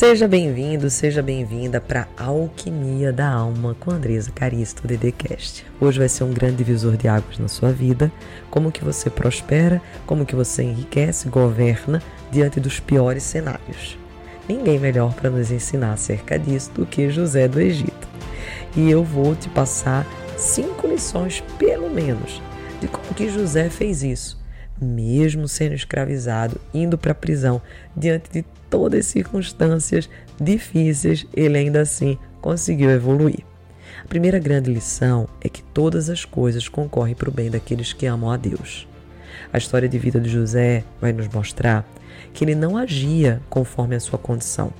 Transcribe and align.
Seja 0.00 0.26
bem-vindo, 0.26 0.88
seja 0.88 1.22
bem-vinda 1.22 1.78
para 1.78 2.08
Alquimia 2.16 3.12
da 3.12 3.28
Alma 3.28 3.76
com 3.78 3.90
Andresa 3.90 4.30
Caristo 4.30 4.88
Dedecast. 4.88 5.66
Hoje 5.78 5.98
vai 5.98 6.08
ser 6.08 6.24
um 6.24 6.32
grande 6.32 6.56
divisor 6.56 6.96
de 6.96 7.06
águas 7.06 7.38
na 7.38 7.48
sua 7.48 7.70
vida, 7.70 8.10
como 8.50 8.72
que 8.72 8.82
você 8.82 9.10
prospera, 9.10 9.78
como 10.06 10.24
que 10.24 10.34
você 10.34 10.62
enriquece, 10.62 11.28
governa 11.28 12.02
diante 12.32 12.58
dos 12.58 12.80
piores 12.80 13.24
cenários. 13.24 13.98
Ninguém 14.48 14.78
melhor 14.78 15.12
para 15.12 15.28
nos 15.28 15.50
ensinar 15.50 15.92
acerca 15.92 16.38
disso 16.38 16.70
do 16.70 16.86
que 16.86 17.10
José 17.10 17.46
do 17.46 17.60
Egito. 17.60 18.08
E 18.74 18.90
eu 18.90 19.04
vou 19.04 19.36
te 19.36 19.50
passar 19.50 20.06
cinco 20.34 20.86
lições, 20.86 21.44
pelo 21.58 21.90
menos, 21.90 22.40
de 22.80 22.88
como 22.88 23.12
que 23.14 23.28
José 23.28 23.68
fez 23.68 24.02
isso 24.02 24.40
mesmo 24.80 25.46
sendo 25.46 25.74
escravizado, 25.74 26.58
indo 26.72 26.96
para 26.96 27.12
a 27.12 27.14
prisão, 27.14 27.60
diante 27.94 28.30
de 28.32 28.44
todas 28.70 29.00
as 29.00 29.06
circunstâncias 29.06 30.08
difíceis, 30.40 31.26
ele 31.34 31.58
ainda 31.58 31.80
assim 31.80 32.16
conseguiu 32.40 32.88
evoluir. 32.90 33.44
A 34.02 34.08
primeira 34.08 34.38
grande 34.38 34.72
lição 34.72 35.28
é 35.40 35.48
que 35.48 35.62
todas 35.62 36.08
as 36.08 36.24
coisas 36.24 36.68
concorrem 36.68 37.14
para 37.14 37.28
o 37.28 37.32
bem 37.32 37.50
daqueles 37.50 37.92
que 37.92 38.06
amam 38.06 38.30
a 38.30 38.36
Deus. 38.36 38.88
A 39.52 39.58
história 39.58 39.88
de 39.88 39.98
vida 39.98 40.20
de 40.20 40.30
José 40.30 40.84
vai 41.00 41.12
nos 41.12 41.28
mostrar 41.28 41.86
que 42.32 42.44
ele 42.44 42.54
não 42.54 42.76
agia 42.76 43.42
conforme 43.50 43.96
a 43.96 44.00
sua 44.00 44.18
condição, 44.18 44.72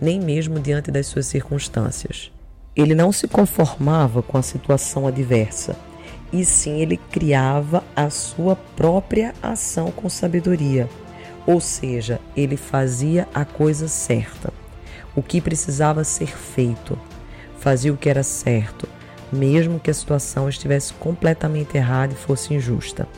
nem 0.00 0.20
mesmo 0.20 0.58
diante 0.58 0.90
das 0.90 1.06
suas 1.06 1.26
circunstâncias. 1.26 2.30
Ele 2.74 2.94
não 2.94 3.10
se 3.12 3.26
conformava 3.26 4.22
com 4.22 4.36
a 4.36 4.42
situação 4.42 5.06
adversa 5.06 5.76
e 6.32 6.44
sim 6.44 6.80
ele 6.80 6.96
criava 6.96 7.82
a 7.94 8.10
sua 8.10 8.56
própria 8.56 9.32
ação 9.42 9.90
com 9.90 10.08
sabedoria. 10.08 10.88
Ou 11.46 11.60
seja, 11.60 12.20
ele 12.36 12.56
fazia 12.56 13.28
a 13.32 13.44
coisa 13.44 13.86
certa, 13.86 14.52
o 15.14 15.22
que 15.22 15.40
precisava 15.40 16.02
ser 16.02 16.36
feito, 16.36 16.98
fazia 17.58 17.92
o 17.92 17.96
que 17.96 18.08
era 18.08 18.22
certo, 18.22 18.88
mesmo 19.32 19.78
que 19.78 19.90
a 19.90 19.94
situação 19.94 20.48
estivesse 20.48 20.92
completamente 20.94 21.76
errada 21.76 22.12
e 22.12 22.16
fosse 22.16 22.52
injusta. 22.52 23.08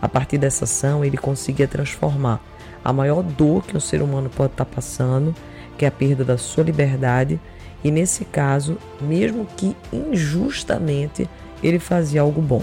A 0.00 0.08
partir 0.08 0.38
dessa 0.38 0.64
ação, 0.64 1.04
ele 1.04 1.16
conseguia 1.16 1.66
transformar 1.66 2.40
a 2.84 2.92
maior 2.92 3.22
dor 3.22 3.64
que 3.64 3.76
um 3.76 3.80
ser 3.80 4.02
humano 4.02 4.28
pode 4.28 4.52
estar 4.52 4.66
passando, 4.66 5.34
que 5.78 5.86
é 5.86 5.88
a 5.88 5.90
perda 5.90 6.24
da 6.24 6.36
sua 6.36 6.64
liberdade, 6.64 7.40
e 7.82 7.90
nesse 7.90 8.24
caso, 8.24 8.78
mesmo 9.00 9.46
que 9.56 9.74
injustamente, 9.92 11.28
ele 11.62 11.78
fazia 11.78 12.20
algo 12.20 12.42
bom. 12.42 12.62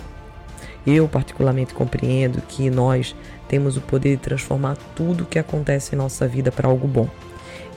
Eu, 0.86 1.08
particularmente, 1.08 1.74
compreendo 1.74 2.42
que 2.42 2.70
nós 2.70 3.16
temos 3.52 3.76
o 3.76 3.82
poder 3.82 4.16
de 4.16 4.22
transformar 4.22 4.78
tudo 4.96 5.26
o 5.26 5.28
que 5.28 5.38
acontece 5.38 5.94
em 5.94 5.98
nossa 5.98 6.26
vida 6.26 6.54
para 6.54 6.70
algo 6.70 6.88
bom. 6.88 7.10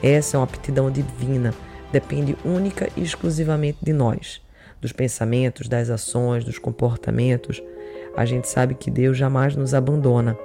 Essa 0.01 0.37
é 0.37 0.39
uma 0.39 0.45
aptidão 0.45 0.89
divina, 0.89 1.53
depende 1.91 2.37
única 2.45 2.87
e 2.95 3.03
exclusivamente 3.03 3.79
de 3.83 3.91
nós, 3.91 4.41
dos 4.79 4.93
pensamentos, 4.93 5.67
das 5.67 5.89
ações, 5.89 6.45
dos 6.45 6.57
comportamentos. 6.57 7.61
A 8.15 8.23
gente 8.23 8.47
sabe 8.47 8.73
que 8.73 8.89
Deus 8.89 9.17
jamais 9.17 9.53
nos 9.53 9.73
abandona, 9.73 10.39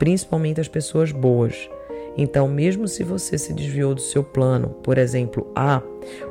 principalmente 0.00 0.60
as 0.60 0.66
pessoas 0.66 1.12
boas. 1.12 1.70
Então, 2.16 2.48
mesmo 2.48 2.88
se 2.88 3.04
você 3.04 3.38
se 3.38 3.52
desviou 3.52 3.94
do 3.94 4.00
seu 4.00 4.24
plano, 4.24 4.70
por 4.82 4.98
exemplo, 4.98 5.48
A, 5.54 5.80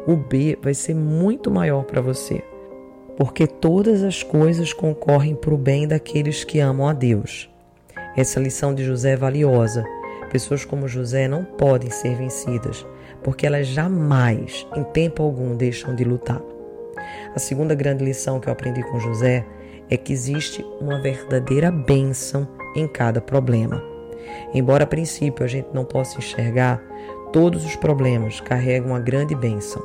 o 0.06 0.18
B 0.18 0.60
vai 0.62 0.74
ser 0.74 0.94
muito 0.94 1.50
maior 1.50 1.86
para 1.86 2.02
você 2.02 2.44
porque 3.18 3.46
todas 3.46 4.02
as 4.02 4.24
coisas 4.24 4.74
concorrem 4.74 5.36
para 5.36 5.54
o 5.54 5.58
bem 5.58 5.88
daqueles 5.88 6.44
que 6.44 6.60
amam 6.60 6.88
a 6.88 6.94
Deus. 6.94 7.51
Essa 8.16 8.40
lição 8.40 8.74
de 8.74 8.84
José 8.84 9.12
é 9.12 9.18
valiosa. 9.18 9.86
Pessoas 10.32 10.66
como 10.66 10.88
José 10.88 11.28
não 11.28 11.44
podem 11.44 11.90
ser 11.90 12.16
vencidas, 12.16 12.86
porque 13.24 13.46
elas 13.46 13.68
jamais, 13.68 14.66
em 14.76 14.84
tempo 14.84 15.24
algum, 15.24 15.56
deixam 15.56 15.96
de 15.96 16.04
lutar. 16.04 16.42
A 17.36 17.40
segunda 17.40 17.76
grande 17.76 18.04
lição 18.04 18.40
que 18.40 18.48
eu 18.48 18.54
aprendi 18.54 18.84
com 18.84 19.00
José 19.00 19.46
é 19.90 19.98
que 19.98 20.14
existe 20.14 20.66
uma 20.80 21.02
verdadeira 21.02 21.72
bênção 21.72 22.48
em 22.76 22.88
cada 22.88 23.20
problema. 23.20 23.84
Embora 24.54 24.84
a 24.84 24.88
princípio 24.88 25.44
a 25.44 25.48
gente 25.48 25.70
não 25.74 25.84
possa 25.84 26.18
enxergar, 26.18 26.82
todos 27.34 27.66
os 27.66 27.76
problemas 27.76 28.40
carregam 28.40 28.90
uma 28.92 29.00
grande 29.00 29.36
bênção 29.36 29.82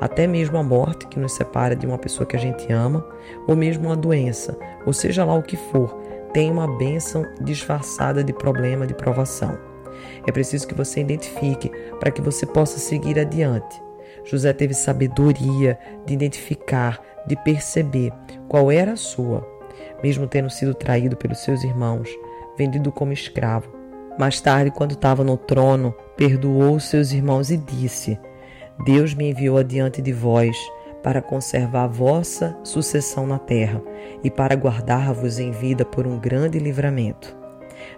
até 0.00 0.26
mesmo 0.26 0.58
a 0.58 0.62
morte 0.62 1.06
que 1.06 1.18
nos 1.18 1.32
separa 1.32 1.74
de 1.74 1.86
uma 1.86 1.98
pessoa 1.98 2.26
que 2.26 2.36
a 2.36 2.38
gente 2.38 2.70
ama, 2.72 3.06
ou 3.46 3.56
mesmo 3.56 3.86
uma 3.86 3.96
doença, 3.96 4.56
ou 4.84 4.92
seja 4.92 5.24
lá 5.24 5.34
o 5.34 5.42
que 5.42 5.56
for, 5.56 5.96
tem 6.36 6.50
uma 6.50 6.68
bênção 6.68 7.24
disfarçada 7.40 8.22
de 8.22 8.30
problema, 8.30 8.86
de 8.86 8.92
provação. 8.92 9.58
É 10.26 10.30
preciso 10.30 10.68
que 10.68 10.74
você 10.74 11.00
identifique 11.00 11.70
para 11.98 12.10
que 12.10 12.20
você 12.20 12.44
possa 12.44 12.78
seguir 12.78 13.18
adiante. 13.18 13.82
José 14.22 14.52
teve 14.52 14.74
sabedoria 14.74 15.78
de 16.04 16.12
identificar, 16.12 17.00
de 17.26 17.36
perceber 17.36 18.12
qual 18.50 18.70
era 18.70 18.92
a 18.92 18.96
sua, 18.96 19.48
mesmo 20.02 20.26
tendo 20.26 20.50
sido 20.50 20.74
traído 20.74 21.16
pelos 21.16 21.38
seus 21.38 21.64
irmãos, 21.64 22.10
vendido 22.54 22.92
como 22.92 23.14
escravo. 23.14 23.74
Mais 24.18 24.38
tarde, 24.38 24.70
quando 24.70 24.92
estava 24.92 25.24
no 25.24 25.38
trono, 25.38 25.94
perdoou 26.18 26.78
seus 26.78 27.12
irmãos 27.12 27.50
e 27.50 27.56
disse: 27.56 28.20
Deus 28.84 29.14
me 29.14 29.30
enviou 29.30 29.56
adiante 29.56 30.02
de 30.02 30.12
vós 30.12 30.54
para 31.06 31.22
conservar 31.22 31.84
a 31.84 31.86
vossa 31.86 32.58
sucessão 32.64 33.28
na 33.28 33.38
terra 33.38 33.80
e 34.24 34.28
para 34.28 34.56
guardar-vos 34.56 35.38
em 35.38 35.52
vida 35.52 35.84
por 35.84 36.04
um 36.04 36.18
grande 36.18 36.58
livramento. 36.58 37.32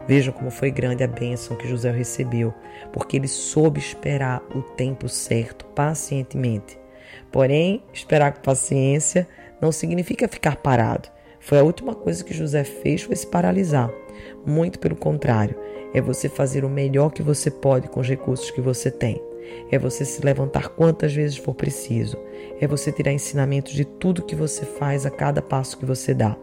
Vejam 0.07 0.31
como 0.31 0.51
foi 0.51 0.71
grande 0.71 1.03
a 1.03 1.07
bênção 1.07 1.57
que 1.57 1.67
José 1.67 1.91
recebeu, 1.91 2.53
porque 2.93 3.17
ele 3.17 3.27
soube 3.27 3.81
esperar 3.81 4.43
o 4.55 4.61
tempo 4.61 5.09
certo, 5.09 5.65
pacientemente. 5.69 6.79
Porém, 7.33 7.83
esperar 7.95 8.35
com 8.35 8.43
paciência 8.43 9.27
não 9.59 9.73
significa 9.73 10.29
ficar 10.29 10.57
parado. 10.57 11.09
Foi 11.41 11.59
a 11.59 11.65
última 11.65 11.95
coisa 11.95 12.23
que 12.23 12.35
José 12.35 12.63
fez 12.63 13.05
foi 13.05 13.17
se 13.17 13.27
paralisar. 13.27 13.91
Muito 14.45 14.79
pelo 14.79 14.97
contrário, 14.97 15.59
é 15.95 16.01
você 16.03 16.29
fazer 16.29 16.63
o 16.63 16.69
melhor 16.69 17.11
que 17.11 17.23
você 17.23 17.51
pode 17.51 17.89
com 17.89 18.01
os 18.01 18.07
recursos 18.07 18.51
que 18.51 18.61
você 18.61 18.91
tem. 18.91 19.28
É 19.71 19.79
você 19.79 20.05
se 20.05 20.25
levantar 20.25 20.69
quantas 20.69 21.15
vezes 21.15 21.37
for 21.37 21.55
preciso. 21.55 22.17
É 22.61 22.67
você 22.67 22.91
tirar 22.91 23.13
ensinamentos 23.13 23.73
de 23.73 23.85
tudo 23.85 24.25
que 24.25 24.35
você 24.35 24.65
faz 24.65 25.05
a 25.07 25.11
cada 25.11 25.43
passo 25.43 25.79
que 25.79 25.85
você 25.85 26.15
dá. 26.15 26.37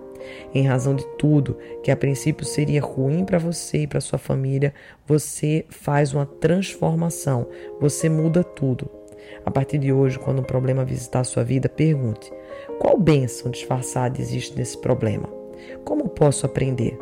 Em 0.54 0.66
razão 0.66 0.96
de 0.96 1.06
tudo 1.18 1.58
que 1.84 1.92
a 1.92 1.98
princípio 1.98 2.46
seria 2.46 2.82
ruim 2.82 3.24
para 3.24 3.38
você 3.38 3.80
e 3.80 3.88
para 3.88 4.02
sua 4.02 4.18
família, 4.18 4.74
você 5.06 5.66
faz 5.70 6.14
uma 6.14 6.26
transformação, 6.26 7.48
você 7.80 8.10
muda 8.10 8.44
tudo. 8.44 8.90
A 9.46 9.52
partir 9.52 9.78
de 9.78 9.92
hoje, 9.92 10.18
quando 10.18 10.40
um 10.40 10.44
problema 10.44 10.86
visitar 10.86 11.20
a 11.20 11.26
sua 11.26 11.44
vida, 11.44 11.70
pergunte: 11.70 12.32
qual 12.80 12.98
bênção 12.98 13.52
disfarçada 13.52 14.20
existe 14.20 14.58
nesse 14.58 14.78
problema? 14.78 15.30
Como 15.84 16.10
posso 16.10 16.46
aprender? 16.46 16.98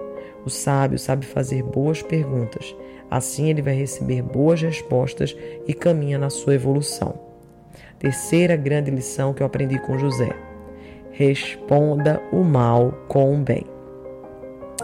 O 0.45 0.49
sábio 0.49 0.99
sabe 0.99 1.25
fazer 1.25 1.63
boas 1.63 2.01
perguntas 2.01 2.75
Assim 3.13 3.47
ele 3.47 3.61
vai 3.61 3.75
receber 3.75 4.23
boas 4.23 4.59
respostas 4.59 5.37
e 5.67 5.73
caminha 5.75 6.17
na 6.17 6.31
sua 6.31 6.55
evolução. 6.55 7.13
Terceira 7.99 8.55
grande 8.55 8.89
lição 8.89 9.35
que 9.35 9.43
eu 9.43 9.45
aprendi 9.45 9.77
com 9.77 9.99
José: 9.99 10.31
responda 11.11 12.19
o 12.31 12.43
mal 12.43 12.91
com 13.07 13.35
o 13.35 13.37
bem. 13.37 13.67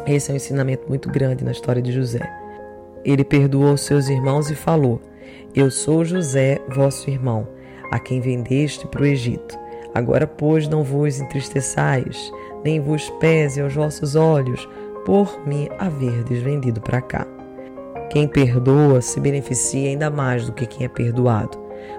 Esse 0.06 0.30
é 0.30 0.34
um 0.34 0.38
ensinamento 0.38 0.88
muito 0.88 1.10
grande 1.10 1.44
na 1.44 1.52
história 1.52 1.82
de 1.82 1.92
José. 1.92 2.22
Ele 3.04 3.24
perdoou 3.24 3.76
seus 3.76 4.10
irmãos 4.10 4.52
e 4.52 4.56
falou: 4.56 5.02
Eu 5.56 5.72
sou 5.72 6.06
José, 6.06 6.62
vosso 6.70 7.10
irmão, 7.10 7.48
a 7.90 7.98
quem 7.98 8.22
vendeste 8.22 8.86
para 8.86 9.02
o 9.02 9.08
Egito. 9.08 9.58
Agora, 9.96 10.28
pois, 10.28 10.68
não 10.68 10.84
vos 10.84 11.20
entristeçais, 11.20 12.32
nem 12.64 12.80
vos 12.80 13.10
pese 13.20 13.60
aos 13.60 13.74
vossos 13.74 14.16
olhos, 14.16 14.70
por 15.04 15.48
me 15.48 15.68
haverdes 15.80 16.44
vendido 16.44 16.80
para 16.80 17.02
cá. 17.02 17.39
Quem 18.10 18.28
perdoa 18.28 19.02
se 19.02 19.20
beneficia 19.20 19.90
ainda 19.90 20.10
mais 20.10 20.46
do 20.46 20.52
que 20.52 20.66
quem 20.66 20.86
é 20.86 20.90
perdoado. 20.90 21.58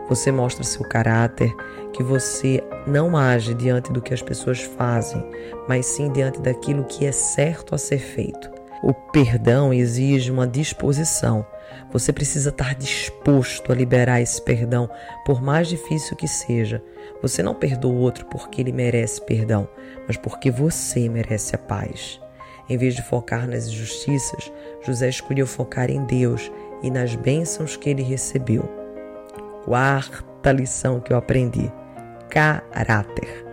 Você 0.08 0.32
mostra 0.32 0.64
seu 0.64 0.84
caráter, 0.88 1.54
que 1.92 2.02
você 2.02 2.62
não 2.84 3.16
age 3.16 3.54
diante 3.54 3.92
do 3.92 4.02
que 4.02 4.12
as 4.12 4.20
pessoas 4.20 4.60
fazem, 4.60 5.24
mas 5.68 5.86
sim 5.86 6.10
diante 6.10 6.40
daquilo 6.40 6.84
que 6.84 7.06
é 7.06 7.12
certo 7.12 7.76
a 7.76 7.78
ser 7.78 7.98
feito. 7.98 8.50
O 8.82 8.92
perdão 8.92 9.72
exige 9.72 10.32
uma 10.32 10.48
disposição. 10.48 11.46
Você 11.92 12.12
precisa 12.12 12.48
estar 12.48 12.74
disposto 12.74 13.70
a 13.70 13.74
liberar 13.74 14.20
esse 14.20 14.42
perdão, 14.42 14.90
por 15.24 15.40
mais 15.40 15.68
difícil 15.68 16.16
que 16.16 16.26
seja. 16.26 16.82
Você 17.22 17.42
não 17.42 17.54
perdoa 17.54 17.92
o 17.92 17.98
outro 17.98 18.26
porque 18.26 18.60
ele 18.60 18.72
merece 18.72 19.20
perdão, 19.20 19.68
mas 20.08 20.16
porque 20.16 20.50
você 20.50 21.08
merece 21.08 21.54
a 21.54 21.58
paz. 21.58 22.20
Em 22.70 22.76
vez 22.76 22.94
de 22.94 23.02
focar 23.02 23.49
nas 23.49 23.67
injustiças, 23.67 24.52
José 24.82 25.08
escolheu 25.08 25.44
focar 25.44 25.90
em 25.90 26.05
Deus 26.05 26.52
e 26.84 26.88
nas 26.88 27.17
bênçãos 27.17 27.76
que 27.76 27.90
ele 27.90 28.02
recebeu. 28.02 28.62
Quarta 29.64 30.52
lição 30.52 31.00
que 31.00 31.12
eu 31.12 31.17
aprendi: 31.17 31.70
caráter. 32.28 33.44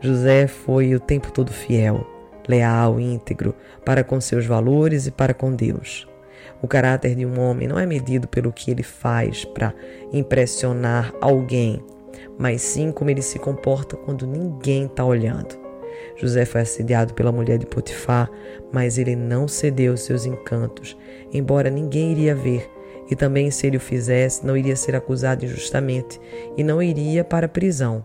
José 0.00 0.46
foi 0.46 0.94
o 0.94 1.00
tempo 1.00 1.30
todo 1.30 1.52
fiel, 1.52 2.06
leal, 2.48 2.98
íntegro 2.98 3.54
para 3.84 4.02
com 4.02 4.18
seus 4.22 4.46
valores 4.46 5.06
e 5.06 5.10
para 5.10 5.34
com 5.34 5.54
Deus. 5.54 6.08
O 6.62 6.66
caráter 6.66 7.14
de 7.14 7.26
um 7.26 7.38
homem 7.38 7.68
não 7.68 7.78
é 7.78 7.84
medido 7.84 8.26
pelo 8.26 8.52
que 8.52 8.70
ele 8.70 8.82
faz 8.82 9.44
para 9.44 9.74
impressionar 10.10 11.12
alguém, 11.20 11.84
mas 12.38 12.62
sim 12.62 12.90
como 12.90 13.10
ele 13.10 13.20
se 13.20 13.38
comporta 13.38 13.96
quando 13.96 14.26
ninguém 14.26 14.86
está 14.86 15.04
olhando. 15.04 15.65
José 16.16 16.44
foi 16.44 16.62
assediado 16.62 17.14
pela 17.14 17.32
mulher 17.32 17.58
de 17.58 17.66
Potifar, 17.66 18.30
mas 18.72 18.98
ele 18.98 19.14
não 19.14 19.46
cedeu 19.46 19.96
seus 19.96 20.26
encantos, 20.26 20.96
embora 21.32 21.70
ninguém 21.70 22.12
iria 22.12 22.34
ver, 22.34 22.70
e 23.10 23.14
também 23.14 23.50
se 23.50 23.66
ele 23.66 23.76
o 23.76 23.80
fizesse, 23.80 24.44
não 24.44 24.56
iria 24.56 24.76
ser 24.76 24.96
acusado 24.96 25.44
injustamente 25.44 26.20
e 26.56 26.64
não 26.64 26.82
iria 26.82 27.22
para 27.22 27.46
a 27.46 27.48
prisão. 27.48 28.04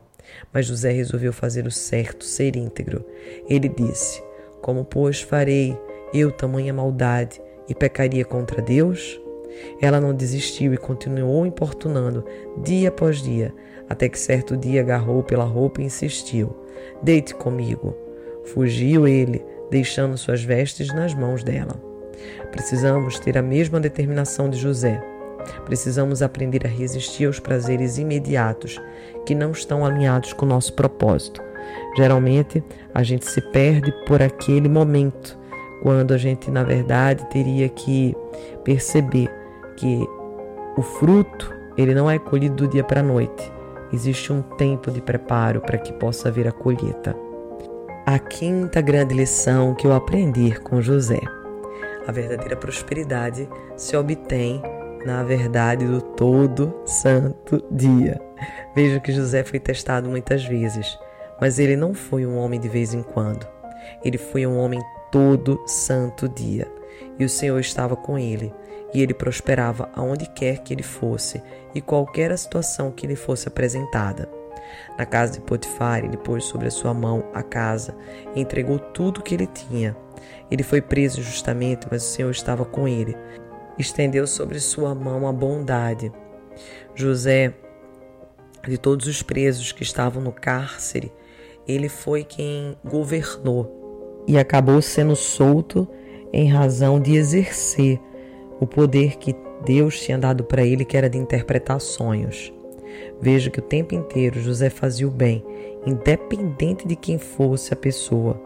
Mas 0.54 0.66
José 0.66 0.92
resolveu 0.92 1.34
fazer 1.34 1.66
o 1.66 1.72
certo, 1.72 2.24
ser 2.24 2.56
íntegro. 2.56 3.04
Ele 3.50 3.68
disse: 3.68 4.24
Como, 4.62 4.86
pois, 4.86 5.22
farei 5.22 5.78
eu 6.14 6.32
tamanha 6.32 6.74
maldade 6.74 7.42
e 7.68 7.76
pecaria 7.76 8.26
contra 8.26 8.62
Deus? 8.62 9.20
Ela 9.82 10.00
não 10.00 10.14
desistiu 10.14 10.74
e 10.74 10.78
continuou 10.78 11.46
importunando 11.46 12.26
dia 12.64 12.90
após 12.90 13.22
dia, 13.22 13.54
até 13.92 14.08
que 14.08 14.18
certo 14.18 14.56
dia 14.56 14.80
agarrou 14.80 15.22
pela 15.22 15.44
roupa 15.44 15.82
e 15.82 15.86
insistiu: 15.86 16.56
Deite 17.04 17.36
comigo. 17.36 17.94
Fugiu 18.46 19.06
ele, 19.06 19.44
deixando 19.70 20.18
suas 20.18 20.42
vestes 20.42 20.94
nas 20.94 21.14
mãos 21.14 21.44
dela. 21.44 21.76
Precisamos 22.52 23.20
ter 23.20 23.38
a 23.38 23.42
mesma 23.42 23.82
determinação 23.82 24.50
de 24.50 24.58
José. 24.58 25.04
Precisamos 25.66 26.22
aprender 26.22 26.66
a 26.66 26.70
resistir 26.70 27.26
aos 27.26 27.40
prazeres 27.40 27.98
imediatos 27.98 28.82
que 29.26 29.36
não 29.36 29.52
estão 29.52 29.86
alinhados 29.86 30.32
com 30.32 30.46
o 30.46 30.50
nosso 30.50 30.74
propósito. 30.74 31.42
Geralmente, 31.98 32.64
a 32.94 33.04
gente 33.04 33.26
se 33.26 33.42
perde 33.52 33.92
por 34.08 34.22
aquele 34.22 34.70
momento, 34.70 35.38
quando 35.82 36.14
a 36.14 36.18
gente, 36.18 36.50
na 36.50 36.64
verdade, 36.64 37.30
teria 37.30 37.68
que 37.68 38.16
perceber 38.64 39.30
que 39.76 40.08
o 40.78 40.82
fruto, 40.82 41.54
ele 41.78 41.94
não 41.94 42.10
é 42.10 42.18
colhido 42.18 42.56
do 42.56 42.68
dia 42.68 42.84
para 42.84 43.02
a 43.02 43.04
noite. 43.04 43.61
Existe 43.94 44.32
um 44.32 44.42
tempo 44.42 44.90
de 44.90 45.02
preparo 45.02 45.62
para 45.62 45.78
que 45.78 45.92
possa 45.94 46.30
haver 46.30 46.48
a 46.48 46.52
colheita. 46.52 47.16
A 48.06 48.18
quinta 48.18 48.82
grande 48.82 49.14
lição 49.14 49.76
que 49.76 49.86
eu 49.86 49.94
aprendi 49.94 50.60
com 50.62 50.82
José. 50.82 51.20
A 52.08 52.12
verdadeira 52.12 52.56
prosperidade 52.56 53.48
se 53.76 53.96
obtém 53.96 54.62
na 55.06 55.24
verdade 55.24 55.86
do 55.86 56.02
todo 56.02 56.74
santo 56.86 57.64
dia. 57.72 58.20
Veja 58.76 59.00
que 59.00 59.12
José 59.12 59.44
foi 59.44 59.60
testado 59.60 60.10
muitas 60.10 60.44
vezes, 60.46 60.98
mas 61.40 61.60
ele 61.60 61.76
não 61.76 61.94
foi 61.94 62.26
um 62.26 62.38
homem 62.38 62.60
de 62.60 62.70
vez 62.70 62.94
em 62.94 63.04
quando. 63.04 63.48
Ele 64.04 64.18
foi 64.18 64.46
um 64.46 64.58
homem 64.58 64.80
todo 65.12 65.62
santo 65.68 66.30
dia. 66.30 66.68
E 67.20 67.26
o 67.26 67.30
Senhor 67.30 67.60
estava 67.60 67.96
com 67.96 68.18
ele, 68.18 68.54
e 68.94 69.02
ele 69.02 69.14
prosperava 69.14 69.90
aonde 69.96 70.28
quer 70.28 70.60
que 70.60 70.74
ele 70.74 70.84
fosse 70.84 71.42
e 71.74 71.82
qualquer 71.82 72.32
a 72.32 72.38
situação 72.38 72.92
que 72.92 73.08
lhe 73.08 73.16
fosse 73.16 73.48
apresentada. 73.48 74.30
Na 74.98 75.06
casa 75.06 75.34
de 75.34 75.42
Potifar, 75.42 76.04
ele 76.04 76.18
pôs 76.18 76.46
sobre 76.46 76.68
a 76.68 76.72
sua 76.72 76.94
mão 76.94 77.24
a 77.34 77.44
casa 77.44 77.96
e 78.36 78.42
entregou 78.42 78.80
tudo 78.80 79.20
o 79.20 79.24
que 79.24 79.36
ele 79.36 79.48
tinha. 79.48 79.96
Ele 80.50 80.64
foi 80.64 80.82
preso 80.82 81.20
injustamente, 81.20 81.88
mas 81.90 82.04
o 82.04 82.08
Senhor 82.08 82.32
estava 82.32 82.66
com 82.66 82.88
ele. 82.88 83.16
Estendeu 83.78 84.28
sobre 84.28 84.60
sua 84.60 84.94
mão 84.94 85.28
a 85.28 85.32
bondade. 85.32 86.12
José, 86.94 87.54
de 88.68 88.78
todos 88.78 89.08
os 89.08 89.24
presos 89.24 89.72
que 89.72 89.84
estavam 89.84 90.22
no 90.22 90.32
cárcere, 90.32 91.12
ele 91.68 91.90
foi 91.90 92.24
quem 92.24 92.78
governou 92.84 94.24
e 94.28 94.38
acabou 94.38 94.82
sendo 94.82 95.16
solto 95.16 95.88
em 96.34 96.48
razão 96.48 97.00
de 97.00 97.16
exercer 97.16 98.00
o 98.60 98.68
poder 98.68 99.18
que 99.18 99.36
Deus 99.66 100.00
tinha 100.00 100.18
dado 100.18 100.44
para 100.44 100.64
ele, 100.64 100.86
que 100.86 100.98
era 100.98 101.10
de 101.10 101.18
interpretar 101.18 101.80
sonhos. 101.80 102.54
Veja 103.22 103.50
que 103.50 103.60
o 103.60 103.64
tempo 103.64 103.94
inteiro 103.94 104.40
José 104.40 104.70
fazia 104.70 105.08
o 105.08 105.12
bem, 105.12 105.44
independente 105.86 106.88
de 106.88 106.96
quem 106.96 107.18
fosse 107.18 107.74
a 107.74 107.78
pessoa. 107.78 108.42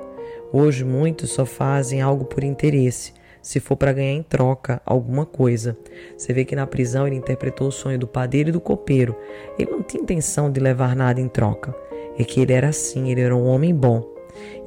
Hoje 0.52 0.84
muitos 0.84 1.32
só 1.32 1.46
fazem 1.46 2.02
algo 2.02 2.26
por 2.26 2.44
interesse, 2.44 3.14
se 3.42 3.60
for 3.60 3.76
para 3.76 3.94
ganhar 3.94 4.14
em 4.14 4.24
troca 4.24 4.82
alguma 4.86 5.26
coisa. 5.26 5.78
Você 6.18 6.34
vê 6.34 6.44
que 6.44 6.56
na 6.56 6.66
prisão 6.66 7.06
ele 7.06 7.16
interpretou 7.16 7.68
o 7.68 7.72
sonho 7.72 8.00
do 8.00 8.08
padeiro 8.08 8.50
e 8.50 8.52
do 8.52 8.60
copeiro. 8.60 9.16
Ele 9.58 9.72
não 9.72 9.84
tinha 9.84 10.02
intenção 10.02 10.52
de 10.52 10.60
levar 10.60 10.96
nada 10.96 11.22
em 11.22 11.28
troca. 11.28 11.76
É 12.18 12.24
que 12.24 12.42
ele 12.42 12.54
era 12.54 12.70
assim, 12.70 13.12
ele 13.12 13.22
era 13.22 13.36
um 13.36 13.46
homem 13.46 13.74
bom. 13.74 14.04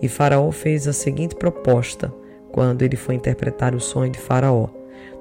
E 0.00 0.08
Faraó 0.08 0.50
fez 0.50 0.86
a 0.86 0.92
seguinte 0.92 1.34
proposta 1.34 2.12
quando 2.58 2.82
ele 2.82 2.96
foi 2.96 3.14
interpretar 3.14 3.72
o 3.72 3.78
sonho 3.78 4.10
de 4.10 4.18
Faraó: 4.18 4.66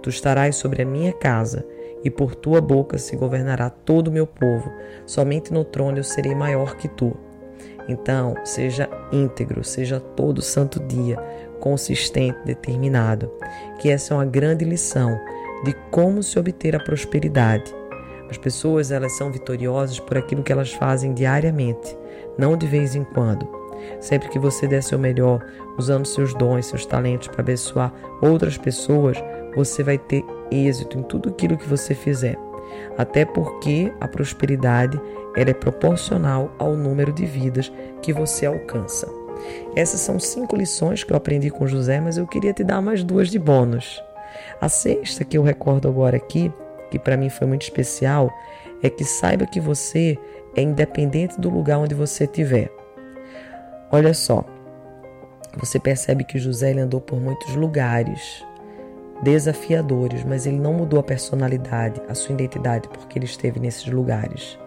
Tu 0.01 0.09
estarás 0.09 0.55
sobre 0.55 0.81
a 0.81 0.85
minha 0.85 1.13
casa, 1.13 1.63
e 2.03 2.09
por 2.09 2.33
tua 2.33 2.59
boca 2.59 2.97
se 2.97 3.15
governará 3.15 3.69
todo 3.69 4.07
o 4.07 4.11
meu 4.11 4.25
povo. 4.25 4.73
Somente 5.05 5.53
no 5.53 5.63
trono 5.63 5.99
eu 5.99 6.03
serei 6.03 6.33
maior 6.33 6.75
que 6.75 6.87
tu. 6.87 7.15
Então, 7.87 8.33
seja 8.43 8.89
íntegro, 9.11 9.63
seja 9.63 9.99
todo 9.99 10.41
santo 10.41 10.79
dia, 10.79 11.15
consistente, 11.59 12.39
determinado. 12.43 13.31
Que 13.77 13.91
essa 13.91 14.15
é 14.15 14.17
uma 14.17 14.25
grande 14.25 14.65
lição 14.65 15.15
de 15.63 15.73
como 15.91 16.23
se 16.23 16.39
obter 16.39 16.75
a 16.75 16.83
prosperidade. 16.83 17.71
As 18.31 18.37
pessoas, 18.39 18.89
elas 18.89 19.15
são 19.15 19.31
vitoriosas 19.31 19.99
por 19.99 20.17
aquilo 20.17 20.41
que 20.41 20.51
elas 20.51 20.73
fazem 20.73 21.13
diariamente, 21.13 21.95
não 22.35 22.57
de 22.57 22.65
vez 22.65 22.95
em 22.95 23.03
quando. 23.03 23.56
Sempre 23.99 24.29
que 24.29 24.39
você 24.39 24.67
der 24.67 24.83
seu 24.83 24.99
melhor, 24.99 25.43
usando 25.77 26.05
seus 26.05 26.33
dons, 26.33 26.65
seus 26.65 26.85
talentos 26.85 27.27
para 27.27 27.41
abençoar 27.41 27.93
outras 28.21 28.57
pessoas, 28.57 29.17
você 29.55 29.83
vai 29.83 29.97
ter 29.97 30.23
êxito 30.51 30.97
em 30.97 31.03
tudo 31.03 31.29
aquilo 31.29 31.57
que 31.57 31.67
você 31.67 31.93
fizer. 31.93 32.37
Até 32.97 33.25
porque 33.25 33.91
a 33.99 34.07
prosperidade 34.07 34.99
ela 35.35 35.49
é 35.49 35.53
proporcional 35.53 36.51
ao 36.57 36.75
número 36.75 37.11
de 37.11 37.25
vidas 37.25 37.71
que 38.01 38.11
você 38.11 38.45
alcança. 38.45 39.07
Essas 39.75 39.99
são 39.99 40.19
cinco 40.19 40.55
lições 40.55 41.03
que 41.03 41.13
eu 41.13 41.17
aprendi 41.17 41.49
com 41.49 41.67
José, 41.67 41.99
mas 41.99 42.17
eu 42.17 42.25
queria 42.25 42.53
te 42.53 42.63
dar 42.63 42.81
mais 42.81 43.03
duas 43.03 43.29
de 43.29 43.37
bônus. 43.37 44.01
A 44.59 44.67
sexta 44.67 45.23
que 45.23 45.37
eu 45.37 45.43
recordo 45.43 45.87
agora 45.87 46.17
aqui, 46.17 46.51
que 46.89 46.97
para 46.97 47.17
mim 47.17 47.29
foi 47.29 47.47
muito 47.47 47.63
especial, 47.63 48.31
é 48.81 48.89
que 48.89 49.03
saiba 49.03 49.45
que 49.45 49.59
você 49.59 50.17
é 50.55 50.61
independente 50.61 51.39
do 51.39 51.49
lugar 51.49 51.77
onde 51.77 51.93
você 51.93 52.23
estiver. 52.23 52.71
Olha 53.91 54.13
só, 54.13 54.43
você 55.57 55.79
percebe 55.79 56.23
que 56.23 56.37
José 56.37 56.71
ele 56.71 56.81
andou 56.81 56.99
por 57.01 57.19
muitos 57.19 57.55
lugares 57.55 58.45
desafiadores, 59.21 60.23
mas 60.23 60.45
ele 60.45 60.59
não 60.59 60.73
mudou 60.73 60.99
a 60.99 61.03
personalidade, 61.03 62.01
a 62.07 62.13
sua 62.13 62.33
identidade, 62.33 62.87
porque 62.89 63.17
ele 63.17 63.25
esteve 63.25 63.59
nesses 63.59 63.87
lugares. 63.87 64.57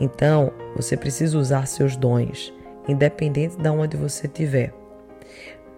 Então, 0.00 0.52
você 0.76 0.96
precisa 0.96 1.38
usar 1.38 1.66
seus 1.66 1.96
dons, 1.96 2.52
independente 2.86 3.56
de 3.56 3.68
onde 3.68 3.96
você 3.96 4.26
estiver. 4.26 4.72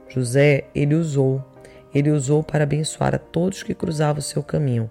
José, 0.08 0.64
ele 0.74 0.94
usou, 0.94 1.42
ele 1.94 2.10
usou 2.10 2.42
para 2.42 2.64
abençoar 2.64 3.14
a 3.14 3.18
todos 3.18 3.62
que 3.62 3.74
cruzavam 3.74 4.18
o 4.18 4.22
seu 4.22 4.42
caminho. 4.42 4.90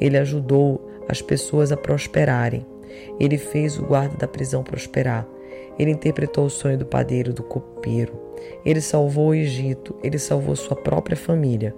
Ele 0.00 0.18
ajudou 0.18 0.86
as 1.08 1.22
pessoas 1.22 1.72
a 1.72 1.76
prosperarem. 1.76 2.66
Ele 3.18 3.38
fez 3.38 3.78
o 3.78 3.84
guarda 3.84 4.16
da 4.16 4.28
prisão 4.28 4.62
prosperar. 4.62 5.26
Ele 5.78 5.92
interpretou 5.92 6.46
o 6.46 6.50
sonho 6.50 6.76
do 6.76 6.86
padeiro, 6.86 7.32
do 7.32 7.42
copeiro. 7.42 8.18
Ele 8.64 8.80
salvou 8.80 9.28
o 9.28 9.34
Egito, 9.34 9.94
ele 10.02 10.18
salvou 10.18 10.56
sua 10.56 10.76
própria 10.76 11.16
família. 11.16 11.74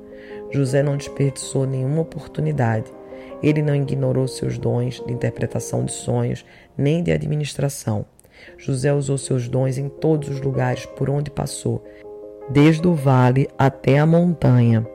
José 0.50 0.82
não 0.82 0.96
desperdiçou 0.96 1.66
nenhuma 1.66 2.02
oportunidade. 2.02 2.90
Ele 3.42 3.62
não 3.62 3.74
ignorou 3.74 4.26
seus 4.26 4.58
dons 4.58 5.02
de 5.06 5.12
interpretação 5.12 5.84
de 5.84 5.92
sonhos, 5.92 6.44
nem 6.76 7.02
de 7.02 7.12
administração. 7.12 8.04
José 8.56 8.92
usou 8.92 9.18
seus 9.18 9.48
dons 9.48 9.78
em 9.78 9.88
todos 9.88 10.28
os 10.28 10.40
lugares 10.40 10.86
por 10.86 11.10
onde 11.10 11.30
passou, 11.30 11.84
desde 12.48 12.86
o 12.86 12.94
vale 12.94 13.48
até 13.58 13.98
a 13.98 14.06
montanha. 14.06 14.86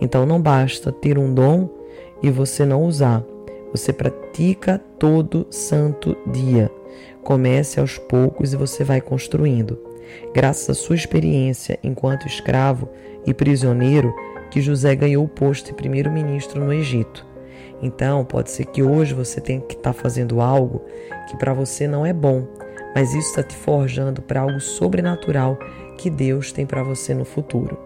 Então 0.00 0.26
não 0.26 0.40
basta 0.40 0.90
ter 0.92 1.18
um 1.18 1.32
dom 1.32 1.68
e 2.22 2.30
você 2.30 2.64
não 2.64 2.84
usar. 2.84 3.24
Você 3.72 3.92
pratica 4.30 4.78
todo 4.98 5.46
santo 5.50 6.16
dia. 6.26 6.70
Comece 7.22 7.80
aos 7.80 7.98
poucos 7.98 8.52
e 8.52 8.56
você 8.56 8.84
vai 8.84 9.00
construindo. 9.00 9.78
Graças 10.32 10.70
à 10.70 10.74
sua 10.74 10.94
experiência 10.94 11.78
enquanto 11.82 12.26
escravo 12.26 12.88
e 13.26 13.34
prisioneiro, 13.34 14.14
que 14.50 14.60
José 14.60 14.94
ganhou 14.94 15.24
o 15.24 15.28
posto 15.28 15.66
de 15.66 15.74
primeiro-ministro 15.74 16.64
no 16.64 16.72
Egito. 16.72 17.26
Então, 17.82 18.24
pode 18.24 18.50
ser 18.50 18.66
que 18.66 18.82
hoje 18.82 19.14
você 19.14 19.40
tenha 19.40 19.60
que 19.60 19.74
estar 19.74 19.92
tá 19.92 20.00
fazendo 20.00 20.40
algo 20.40 20.84
que 21.28 21.36
para 21.36 21.52
você 21.52 21.88
não 21.88 22.06
é 22.06 22.12
bom, 22.12 22.46
mas 22.94 23.12
isso 23.12 23.30
está 23.30 23.42
te 23.42 23.56
forjando 23.56 24.22
para 24.22 24.40
algo 24.40 24.60
sobrenatural 24.60 25.58
que 25.98 26.08
Deus 26.08 26.52
tem 26.52 26.66
para 26.66 26.82
você 26.82 27.14
no 27.14 27.24
futuro. 27.24 27.76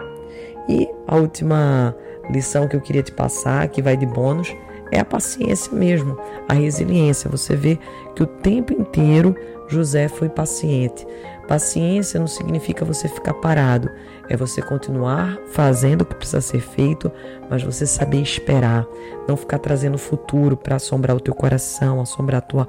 E 0.68 0.88
a 1.06 1.16
última 1.16 1.96
lição 2.30 2.68
que 2.68 2.76
eu 2.76 2.80
queria 2.80 3.02
te 3.02 3.12
passar, 3.12 3.68
que 3.68 3.82
vai 3.82 3.96
de 3.96 4.06
bônus, 4.06 4.54
é 4.90 5.00
a 5.00 5.04
paciência 5.04 5.72
mesmo, 5.72 6.18
a 6.48 6.54
resiliência. 6.54 7.30
Você 7.30 7.56
vê 7.56 7.78
que 8.14 8.22
o 8.22 8.26
tempo 8.26 8.72
inteiro 8.72 9.34
José 9.68 10.08
foi 10.08 10.28
paciente. 10.28 11.06
Paciência 11.48 12.18
não 12.18 12.26
significa 12.26 12.84
você 12.84 13.08
ficar 13.08 13.34
parado, 13.34 13.90
é 14.28 14.36
você 14.36 14.62
continuar 14.62 15.38
fazendo 15.52 16.02
o 16.02 16.06
que 16.06 16.14
precisa 16.14 16.40
ser 16.40 16.60
feito, 16.60 17.12
mas 17.50 17.62
você 17.62 17.86
saber 17.86 18.22
esperar, 18.22 18.86
não 19.28 19.36
ficar 19.36 19.58
trazendo 19.58 19.96
o 19.96 19.98
futuro 19.98 20.56
para 20.56 20.76
assombrar 20.76 21.14
o 21.14 21.20
teu 21.20 21.34
coração, 21.34 22.00
assombrar 22.00 22.38
a 22.38 22.42
tua 22.42 22.68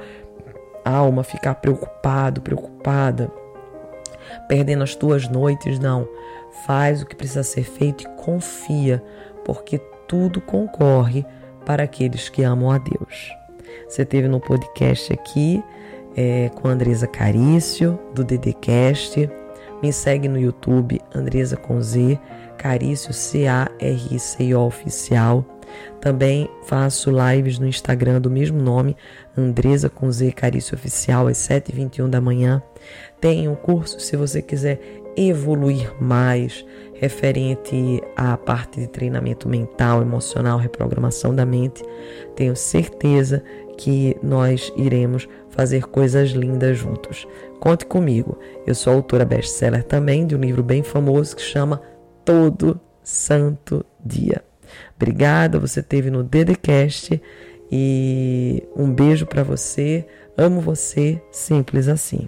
alma, 0.83 1.23
ficar 1.23 1.55
preocupado, 1.55 2.41
preocupada, 2.41 3.31
perdendo 4.47 4.83
as 4.83 4.93
tuas 4.93 5.27
noites, 5.29 5.79
não. 5.79 6.07
Faz 6.65 7.01
o 7.01 7.05
que 7.05 7.15
precisa 7.15 7.43
ser 7.43 7.63
feito 7.63 8.03
e 8.03 8.09
confia, 8.17 9.03
porque 9.45 9.77
tudo 10.07 10.41
concorre 10.41 11.25
para 11.65 11.83
aqueles 11.83 12.29
que 12.29 12.43
amam 12.43 12.71
a 12.71 12.77
Deus. 12.77 13.33
Você 13.87 14.05
teve 14.05 14.27
no 14.27 14.39
podcast 14.39 15.11
aqui 15.11 15.63
é, 16.15 16.49
com 16.49 16.67
a 16.67 16.71
Andresa 16.71 17.07
Carício, 17.07 17.99
do 18.13 18.23
DDCast. 18.23 19.29
Me 19.81 19.91
segue 19.91 20.27
no 20.27 20.39
YouTube, 20.39 21.01
Andresa 21.13 21.57
com 21.57 21.81
Z, 21.81 22.19
Carício 22.57 23.13
C-A-R-I-C-O 23.13 24.65
Oficial. 24.65 25.45
Também 25.99 26.49
faço 26.65 27.11
lives 27.11 27.59
no 27.59 27.67
Instagram 27.67 28.21
do 28.21 28.29
mesmo 28.29 28.61
nome, 28.61 28.95
Andresa 29.37 29.89
com 29.89 30.09
Z 30.11 30.31
Carício 30.31 30.75
Oficial, 30.75 31.27
às 31.27 31.37
7h21 31.37 32.07
da 32.07 32.21
manhã. 32.21 32.61
Tem 33.19 33.47
um 33.47 33.55
curso 33.55 33.99
se 33.99 34.15
você 34.15 34.41
quiser 34.41 35.03
evoluir 35.15 35.93
mais 36.01 36.65
referente 36.93 38.01
à 38.15 38.37
parte 38.37 38.79
de 38.79 38.87
treinamento 38.87 39.47
mental, 39.47 40.01
emocional, 40.01 40.57
reprogramação 40.57 41.35
da 41.35 41.45
mente. 41.45 41.83
Tenho 42.35 42.55
certeza 42.55 43.43
que 43.77 44.15
nós 44.23 44.71
iremos 44.75 45.27
fazer 45.49 45.87
coisas 45.87 46.29
lindas 46.31 46.77
juntos. 46.77 47.27
Conte 47.59 47.85
comigo. 47.85 48.37
Eu 48.65 48.75
sou 48.75 48.93
autora 48.93 49.25
best-seller 49.25 49.83
também 49.83 50.25
de 50.25 50.35
um 50.35 50.39
livro 50.39 50.63
bem 50.63 50.83
famoso 50.83 51.35
que 51.35 51.41
chama 51.41 51.81
Todo 52.23 52.79
Santo 53.03 53.85
Dia. 54.03 54.43
Obrigada, 54.95 55.59
você 55.59 55.81
teve 55.83 56.09
no 56.09 56.23
Dedecast 56.23 57.21
e 57.71 58.63
um 58.75 58.91
beijo 58.93 59.25
para 59.25 59.43
você. 59.43 60.05
Amo 60.37 60.61
você, 60.61 61.21
simples 61.31 61.87
assim. 61.87 62.27